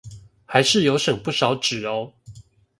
[0.47, 2.15] 還是有省不少紙喔